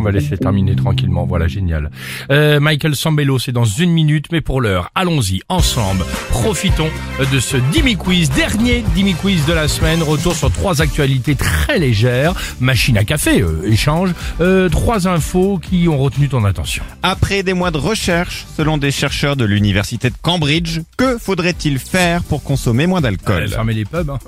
[0.00, 1.90] On va laisser terminer tranquillement, voilà, génial.
[2.30, 6.88] Euh, Michael Sambello, c'est dans une minute, mais pour l'heure, allons-y, ensemble, profitons
[7.30, 11.78] de ce Dimi Quiz, dernier Dimi Quiz de la semaine, retour sur trois actualités très
[11.78, 16.82] légères, machine à café, euh, échange, euh, trois infos qui ont retenu ton attention.
[17.02, 22.22] Après des mois de recherche, selon des chercheurs de l'université de Cambridge, que faudrait-il faire
[22.22, 23.48] pour consommer moins d'alcool?
[23.48, 24.18] Fermer les pubs, hein.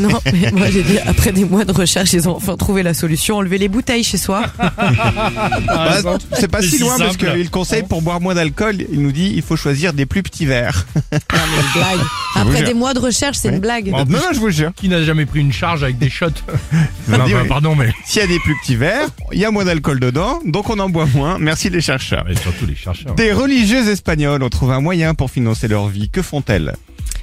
[0.00, 2.94] Non, mais moi j'ai dit, après des mois de recherche, ils ont enfin trouvé la
[2.94, 4.44] solution, enlever les bouteilles chez soi.
[5.14, 7.32] Bah, C'est pas si loin parce simple.
[7.34, 10.46] qu'il conseille pour boire moins d'alcool, il nous dit il faut choisir des plus petits
[10.46, 10.86] verres.
[10.94, 11.98] Non, mais une blague.
[12.34, 13.90] vous Après des mois de recherche, c'est une blague.
[13.90, 13.98] Bon.
[13.98, 14.72] non, non, je vous jure.
[14.74, 16.26] Qui n'a jamais pris une charge avec des shots
[17.08, 17.32] Non, bah, oui.
[17.48, 17.92] pardon, mais...
[18.04, 20.78] S'il y a des plus petits verres, il y a moins d'alcool dedans, donc on
[20.78, 21.38] en boit moins.
[21.38, 22.24] Merci les chercheurs.
[22.26, 23.14] mais surtout les chercheurs.
[23.14, 26.08] Des religieuses espagnoles ont trouvé un moyen pour financer leur vie.
[26.08, 26.74] Que font-elles?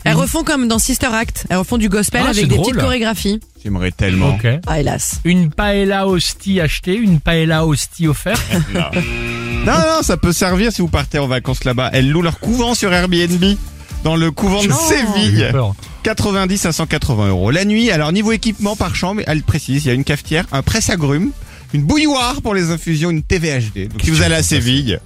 [0.05, 1.45] Elles refont comme dans Sister Act.
[1.50, 2.67] Elles refont du gospel Ah, c'est avec des drôle.
[2.72, 3.39] petites chorégraphies.
[3.64, 4.30] J'aimerais tellement.
[4.36, 4.47] Ok.
[4.67, 5.19] Ah, hélas.
[5.25, 8.42] Une paella hostie achetée, une paella hostie offerte.
[9.66, 11.89] Non, non, ça peut servir si vous partez en vacances là-bas.
[11.94, 13.44] Elles louent leur couvent sur Airbnb.
[14.05, 14.70] Dans le couvent de.
[14.70, 15.45] J'ai Séville.
[15.50, 15.75] eu peur.
[16.03, 17.52] 90 à 180 euros.
[17.52, 20.61] La nuit, alors niveau équipement par chambre, elle précise, il y a une cafetière, un
[20.61, 21.31] presse-agrumes,
[21.73, 23.89] une bouilloire pour les infusions, une TVHD.
[23.89, 25.00] Donc si vous allez à Séville,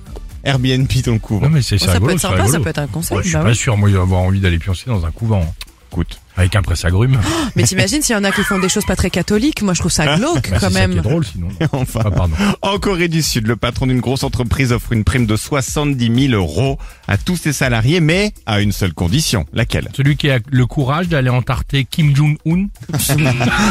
[0.44, 1.41] Airbnb dans le couvent.
[1.41, 2.63] Non mais c'est Bon, ça rigolo, peut être c'est sympa, ça rigolo.
[2.63, 3.22] peut être un Ouais, concept.
[3.23, 3.55] je suis bah pas oui.
[3.55, 5.53] sûr, moi, d'avoir envie d'aller pioncer dans un couvent.
[5.91, 6.19] Écoute.
[6.36, 7.20] Avec un presse-agrumes.
[7.56, 9.80] Mais t'imagines s'il y en a qui font des choses pas très catholiques, moi je
[9.81, 10.95] trouve ça glauque Bah, quand c'est même.
[11.02, 11.48] drôle sinon.
[11.73, 12.02] Enfin.
[12.06, 12.36] Ah, pardon.
[12.62, 16.34] En Corée du Sud, le patron d'une grosse entreprise offre une prime de 70 000
[16.42, 19.45] euros à tous ses salariés, mais à une seule condition.
[19.54, 19.89] Laquelle?
[19.95, 22.67] Celui qui a le courage d'aller entarter Kim Jong-un.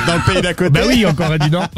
[0.06, 1.68] Dans le pays d'à côté Bah oui, en Corée du Nord.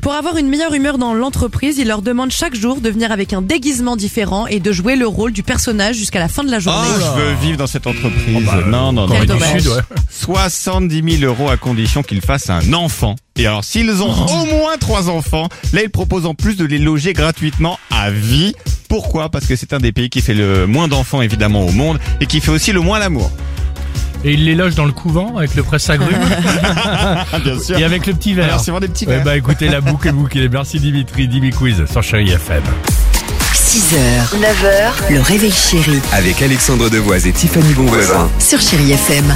[0.00, 3.32] Pour avoir une meilleure humeur dans l'entreprise, il leur demande chaque jour de venir avec
[3.32, 6.58] un déguisement différent et de jouer le rôle du personnage jusqu'à la fin de la
[6.58, 6.88] Oh, journée.
[6.98, 8.36] je veux vivre dans cette entreprise.
[8.36, 9.14] Oh, bah, non, non, non.
[9.26, 9.60] Corée du.
[9.60, 9.80] Sud, ouais.
[10.18, 13.16] 70 000 euros à condition qu'ils fassent un enfant.
[13.36, 16.78] Et alors, s'ils ont au moins trois enfants, là, ils proposent en plus de les
[16.78, 18.54] loger gratuitement à vie.
[18.88, 19.28] Pourquoi?
[19.28, 22.26] Parce que c'est un des pays qui fait le moins d'enfants, évidemment, au monde, et
[22.26, 23.30] qui fait aussi le moins l'amour.
[24.24, 26.16] Et il les loge dans le couvent avec le presse-agrumes
[26.64, 27.76] Ah, bien sûr.
[27.78, 28.46] et avec le petit verre.
[28.46, 29.24] Alors, c'est vraiment des petits verres.
[29.24, 30.48] bah écoutez, la boucle est bouclée.
[30.48, 32.62] Merci Dimitri, Dimi Quiz sur Chérie FM.
[33.52, 38.30] 6h, 9h, le réveil chéri Avec Alexandre Devoise et Tiffany Bonvoisin.
[38.38, 39.34] sur Chérie FM.